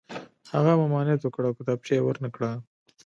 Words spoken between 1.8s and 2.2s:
یې ور